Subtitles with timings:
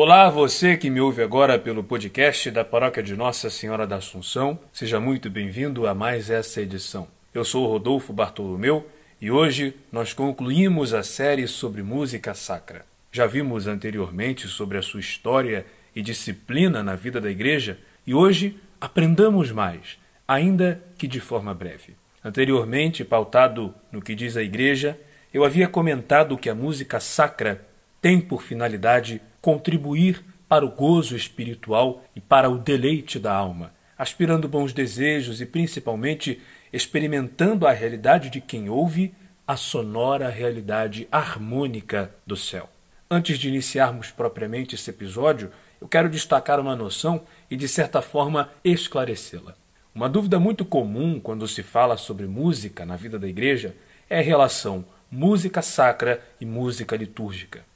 [0.00, 4.56] Olá, você que me ouve agora pelo podcast da Paróquia de Nossa Senhora da Assunção.
[4.72, 7.08] Seja muito bem-vindo a mais essa edição.
[7.34, 8.88] Eu sou Rodolfo Bartolomeu
[9.20, 12.86] e hoje nós concluímos a série sobre música sacra.
[13.10, 17.76] Já vimos anteriormente sobre a sua história e disciplina na vida da igreja
[18.06, 21.96] e hoje aprendamos mais, ainda que de forma breve.
[22.24, 24.96] Anteriormente, pautado no que diz a igreja,
[25.34, 27.66] eu havia comentado que a música sacra
[28.00, 34.48] tem por finalidade contribuir para o gozo espiritual e para o deleite da alma, aspirando
[34.48, 36.40] bons desejos e principalmente
[36.72, 39.14] experimentando a realidade de quem ouve
[39.46, 42.68] a sonora realidade harmônica do céu.
[43.10, 48.50] Antes de iniciarmos propriamente esse episódio, eu quero destacar uma noção e, de certa forma,
[48.62, 49.54] esclarecê-la.
[49.94, 53.74] Uma dúvida muito comum quando se fala sobre música na vida da igreja
[54.08, 57.67] é a relação música sacra e música litúrgica.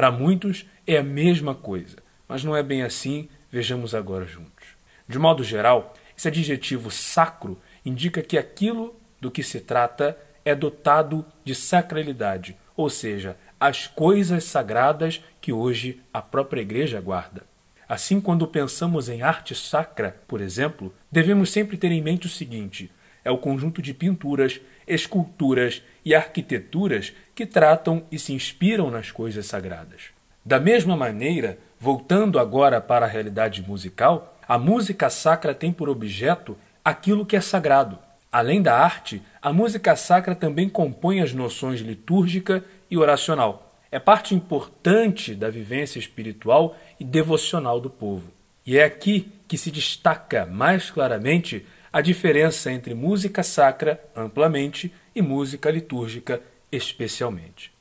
[0.00, 4.68] Para muitos é a mesma coisa, mas não é bem assim, vejamos agora juntos.
[5.06, 11.26] De modo geral, esse adjetivo sacro indica que aquilo do que se trata é dotado
[11.44, 17.42] de sacralidade, ou seja, as coisas sagradas que hoje a própria Igreja guarda.
[17.86, 22.90] Assim, quando pensamos em arte sacra, por exemplo, devemos sempre ter em mente o seguinte:
[23.24, 29.46] é o conjunto de pinturas, esculturas e arquiteturas que tratam e se inspiram nas coisas
[29.46, 30.10] sagradas.
[30.44, 36.56] Da mesma maneira, voltando agora para a realidade musical, a música sacra tem por objeto
[36.84, 37.98] aquilo que é sagrado.
[38.32, 43.76] Além da arte, a música sacra também compõe as noções litúrgica e oracional.
[43.90, 48.30] É parte importante da vivência espiritual e devocional do povo.
[48.64, 55.20] E é aqui que se destaca mais claramente a diferença entre música sacra, amplamente, e
[55.20, 57.72] música litúrgica, especialmente.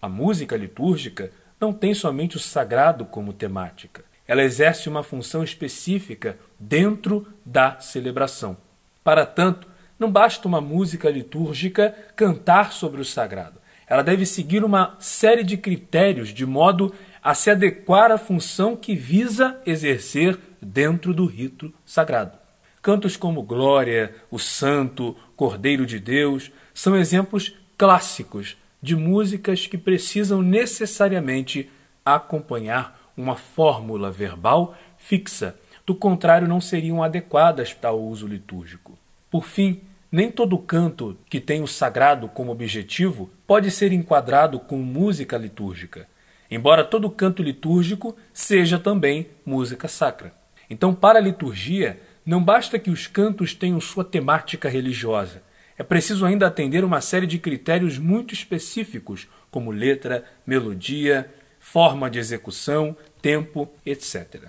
[0.00, 4.04] A música litúrgica não tem somente o sagrado como temática.
[4.26, 8.56] Ela exerce uma função específica dentro da celebração.
[9.04, 13.60] Para tanto, não basta uma música litúrgica cantar sobre o sagrado.
[13.86, 18.96] Ela deve seguir uma série de critérios de modo a se adequar à função que
[18.96, 22.41] visa exercer dentro do rito sagrado.
[22.82, 30.42] Cantos como Glória, o Santo, Cordeiro de Deus são exemplos clássicos de músicas que precisam
[30.42, 31.70] necessariamente
[32.04, 35.56] acompanhar uma fórmula verbal fixa,
[35.86, 38.98] do contrário, não seriam adequadas para o uso litúrgico.
[39.30, 44.82] Por fim, nem todo canto que tem o sagrado como objetivo pode ser enquadrado como
[44.82, 46.08] música litúrgica,
[46.50, 50.32] embora todo canto litúrgico seja também música sacra.
[50.68, 55.42] Então, para a liturgia, não basta que os cantos tenham sua temática religiosa,
[55.76, 62.18] é preciso ainda atender uma série de critérios muito específicos, como letra, melodia, forma de
[62.18, 64.44] execução, tempo, etc.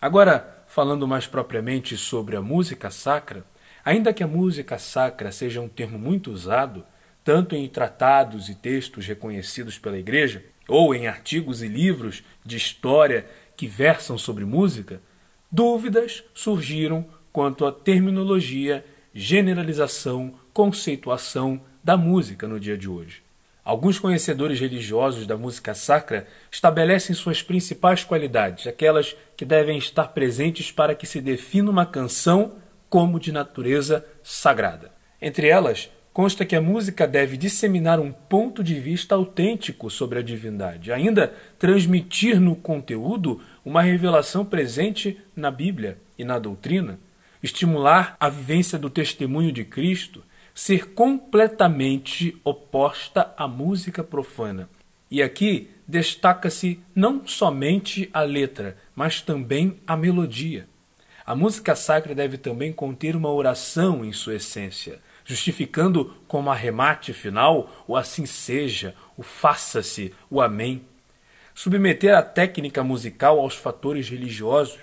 [0.00, 3.44] Agora, falando mais propriamente sobre a música sacra,
[3.84, 6.84] ainda que a música sacra seja um termo muito usado,
[7.22, 13.26] tanto em tratados e textos reconhecidos pela Igreja, ou em artigos e livros de história
[13.56, 15.00] que versam sobre música,
[15.54, 18.84] dúvidas surgiram quanto à terminologia,
[19.14, 23.22] generalização, conceituação da música no dia de hoje.
[23.64, 30.72] Alguns conhecedores religiosos da música sacra estabelecem suas principais qualidades, aquelas que devem estar presentes
[30.72, 32.54] para que se defina uma canção
[32.90, 34.90] como de natureza sagrada.
[35.22, 40.22] Entre elas, consta que a música deve disseminar um ponto de vista autêntico sobre a
[40.22, 46.98] divindade, ainda transmitir no conteúdo uma revelação presente na Bíblia e na doutrina,
[47.42, 50.22] estimular a vivência do testemunho de Cristo
[50.54, 54.68] ser completamente oposta à música profana.
[55.10, 60.66] E aqui destaca-se não somente a letra, mas também a melodia.
[61.26, 67.84] A música sacra deve também conter uma oração em sua essência, justificando como arremate final
[67.88, 70.82] o assim seja, o faça-se, o amém.
[71.54, 74.80] Submeter a técnica musical aos fatores religiosos,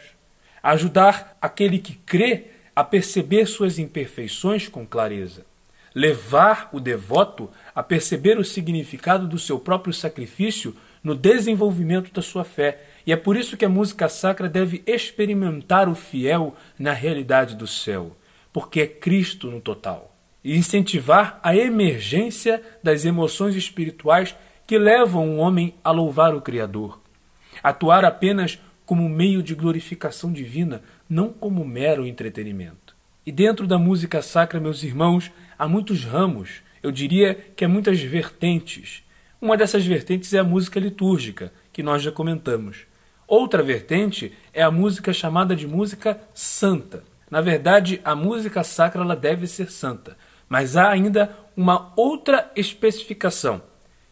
[0.64, 2.46] ajudar aquele que crê
[2.76, 5.46] a perceber suas imperfeições com clareza
[5.94, 12.44] levar o devoto a perceber o significado do seu próprio sacrifício no desenvolvimento da sua
[12.44, 12.82] fé.
[13.06, 17.68] E é por isso que a música sacra deve experimentar o fiel na realidade do
[17.68, 18.16] céu,
[18.54, 20.16] porque é Cristo no total.
[20.44, 24.36] E incentivar a emergência das emoções espirituais
[24.66, 27.00] que levam o homem a louvar o Criador.
[27.62, 32.96] Atuar apenas como meio de glorificação divina, não como mero entretenimento.
[33.26, 38.02] E dentro da música sacra, meus irmãos, há muitos ramos, eu diria que há muitas
[38.02, 39.04] vertentes.
[39.40, 42.86] Uma dessas vertentes é a música litúrgica, que nós já comentamos.
[43.28, 47.04] Outra vertente é a música chamada de música santa.
[47.30, 50.18] Na verdade, a música sacra ela deve ser santa,
[50.50, 53.62] mas há ainda uma outra especificação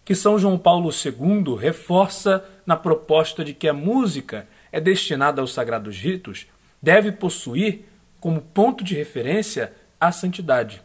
[0.10, 5.54] que São João Paulo II reforça na proposta de que a música é destinada aos
[5.54, 6.48] sagrados ritos
[6.82, 7.86] deve possuir
[8.20, 9.72] como ponto de referência
[10.02, 10.82] a santidade.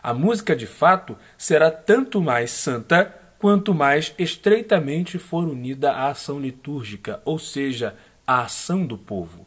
[0.00, 6.38] A música, de fato, será tanto mais santa quanto mais estreitamente for unida à ação
[6.38, 9.44] litúrgica, ou seja, à ação do povo.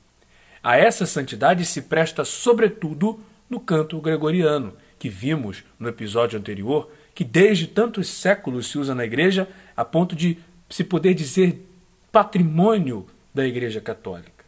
[0.62, 7.24] A essa santidade se presta, sobretudo, no canto gregoriano, que vimos no episódio anterior, que
[7.24, 10.38] desde tantos séculos se usa na igreja, a ponto de
[10.70, 11.68] se poder dizer
[12.12, 14.46] patrimônio da Igreja Católica.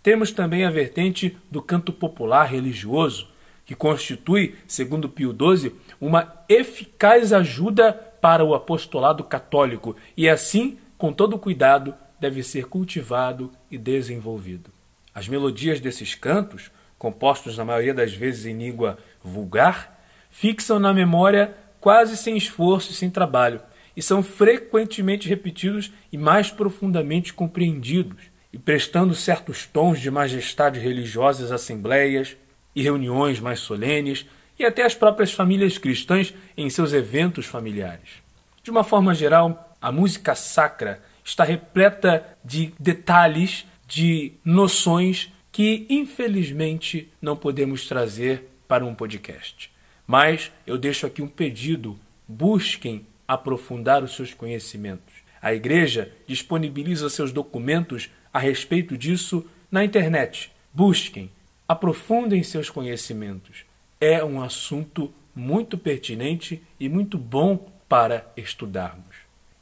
[0.00, 3.26] Temos também a vertente do canto popular religioso,
[3.66, 11.12] que constitui, segundo Pio XII, uma eficaz ajuda para o apostolado católico e, assim, com
[11.12, 14.70] todo cuidado, deve ser cultivado e desenvolvido.
[15.12, 20.00] As melodias desses cantos, compostos na maioria das vezes em língua vulgar,
[20.30, 23.60] fixam na memória quase sem esforço e sem trabalho,
[23.94, 31.44] e são frequentemente repetidos e mais profundamente compreendidos, e prestando certos tons de majestade religiosa
[31.44, 32.38] às assembleias
[32.74, 34.24] e reuniões mais solenes,
[34.58, 38.22] e até as próprias famílias cristãs em seus eventos familiares.
[38.62, 47.12] De uma forma geral, a música sacra está repleta de detalhes, de noções que infelizmente
[47.20, 49.73] não podemos trazer para um podcast.
[50.06, 55.14] Mas eu deixo aqui um pedido: busquem aprofundar os seus conhecimentos.
[55.40, 60.52] A igreja disponibiliza seus documentos a respeito disso na internet.
[60.72, 61.30] Busquem,
[61.68, 63.64] aprofundem seus conhecimentos.
[64.00, 69.16] É um assunto muito pertinente e muito bom para estudarmos.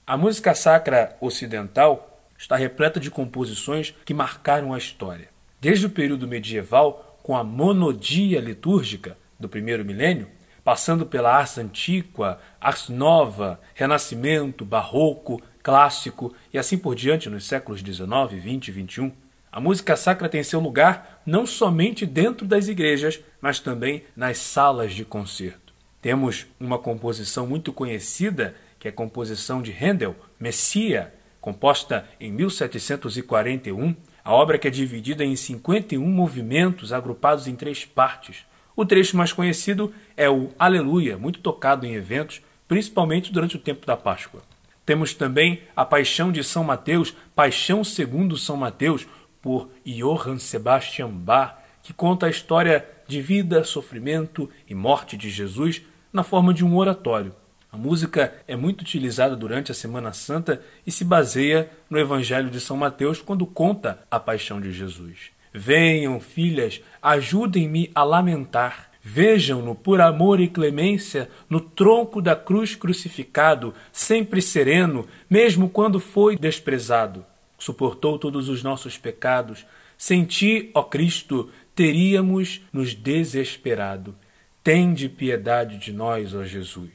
[0.07, 5.29] A música sacra ocidental está repleta de composições que marcaram a história.
[5.61, 10.29] Desde o período medieval, com a monodia litúrgica do primeiro milênio,
[10.65, 17.81] passando pela arte antiga, arte nova, renascimento, barroco, clássico e assim por diante nos séculos
[17.81, 19.13] XIX, XX e XXI,
[19.51, 24.95] a música sacra tem seu lugar não somente dentro das igrejas, mas também nas salas
[24.95, 25.75] de concerto.
[26.01, 33.95] Temos uma composição muito conhecida, que é a composição de Handel, Messia, composta em 1741,
[34.25, 39.33] a obra que é dividida em 51 movimentos agrupados em três partes, o trecho mais
[39.33, 44.43] conhecido é o Aleluia, muito tocado em eventos, principalmente durante o tempo da Páscoa.
[44.85, 49.07] Temos também a Paixão de São Mateus, Paixão segundo São Mateus,
[49.41, 55.83] por Johann Sebastian Bach, que conta a história de vida, sofrimento e morte de Jesus
[56.13, 57.35] na forma de um oratório.
[57.71, 62.61] A música é muito utilizada durante a Semana Santa e se baseia no Evangelho de
[62.61, 65.31] São Mateus quando conta a paixão de Jesus.
[65.53, 68.91] Venham, filhas, ajudem-me a lamentar.
[69.05, 76.37] Vejam-no por amor e clemência no tronco da cruz crucificado, sempre sereno, mesmo quando foi
[76.37, 77.27] desprezado.
[77.59, 79.67] Suportou todos os nossos pecados.
[79.99, 84.15] Sem ti, ó Cristo, teríamos nos desesperado.
[84.63, 86.91] Tende piedade de nós, ó Jesus.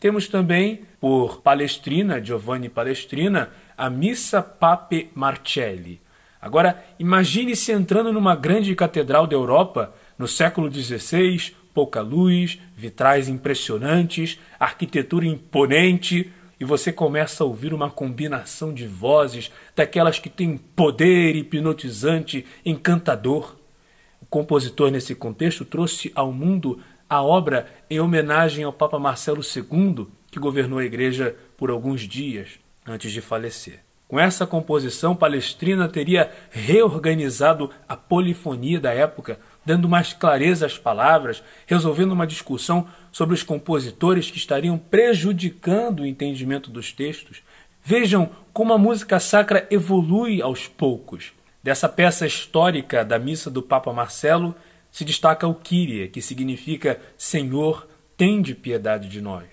[0.00, 6.00] Temos também, por Palestrina, Giovanni Palestrina, a Missa Pape Marcelli,
[6.40, 14.38] Agora, imagine-se entrando numa grande catedral da Europa no século XVI, pouca luz, vitrais impressionantes,
[14.58, 21.36] arquitetura imponente, e você começa a ouvir uma combinação de vozes daquelas que têm poder
[21.36, 23.56] hipnotizante, encantador.
[24.20, 30.06] O compositor, nesse contexto, trouxe ao mundo a obra em homenagem ao Papa Marcelo II,
[30.30, 33.87] que governou a igreja por alguns dias antes de falecer.
[34.08, 41.42] Com essa composição, Palestrina teria reorganizado a polifonia da época, dando mais clareza às palavras,
[41.66, 47.42] resolvendo uma discussão sobre os compositores que estariam prejudicando o entendimento dos textos.
[47.84, 51.32] Vejam como a música sacra evolui aos poucos.
[51.62, 54.54] Dessa peça histórica da missa do Papa Marcelo
[54.90, 57.86] se destaca o Kyrie, que significa Senhor,
[58.16, 59.46] tende piedade de nós.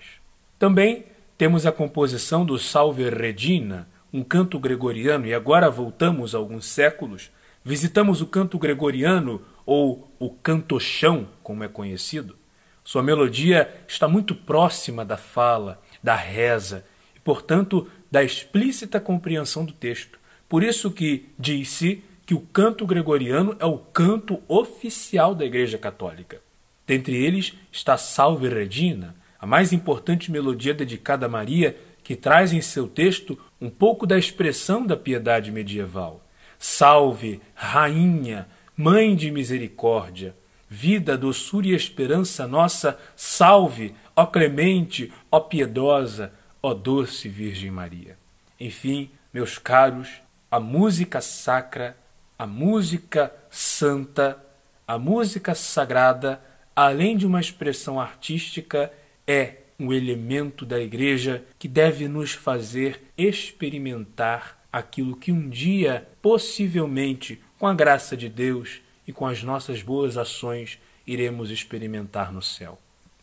[0.58, 1.04] Também
[1.36, 7.30] temos a composição do Salve Regina, um canto gregoriano, e agora voltamos alguns séculos,
[7.64, 12.36] visitamos o canto gregoriano, ou o cantochão, como é conhecido.
[12.84, 16.84] Sua melodia está muito próxima da fala, da reza,
[17.16, 20.20] e, portanto, da explícita compreensão do texto.
[20.48, 26.40] Por isso que diz-se que o canto gregoriano é o canto oficial da Igreja Católica.
[26.86, 32.60] Dentre eles está Salve Regina, a mais importante melodia dedicada a Maria, que traz em
[32.60, 36.24] seu texto um pouco da expressão da piedade medieval.
[36.56, 38.46] Salve, Rainha,
[38.76, 40.36] Mãe de misericórdia,
[40.68, 46.32] vida, doçura e esperança nossa, salve, ó clemente, ó piedosa,
[46.62, 48.16] ó doce Virgem Maria.
[48.60, 50.08] Enfim, meus caros,
[50.48, 51.96] a música sacra,
[52.38, 54.38] a música santa,
[54.86, 56.40] a música sagrada,
[56.76, 58.92] além de uma expressão artística,
[59.26, 67.40] é um elemento da igreja que deve nos fazer experimentar aquilo que um dia, possivelmente,
[67.58, 72.78] com a graça de Deus e com as nossas boas ações, iremos experimentar no céu.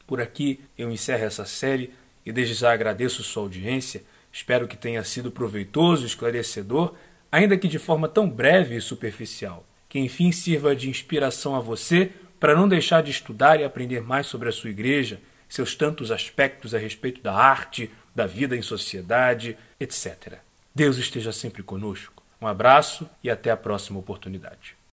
[0.08, 1.92] Por aqui eu encerro essa série
[2.26, 4.04] e desde já agradeço sua audiência.
[4.32, 6.94] Espero que tenha sido proveitoso, esclarecedor,
[7.32, 9.66] ainda que de forma tão breve e superficial.
[9.90, 14.28] Que enfim sirva de inspiração a você para não deixar de estudar e aprender mais
[14.28, 15.22] sobre a sua igreja,
[15.54, 20.40] seus tantos aspectos a respeito da arte, da vida em sociedade, etc.
[20.74, 22.24] Deus esteja sempre conosco.
[22.42, 24.76] Um abraço e até a próxima oportunidade.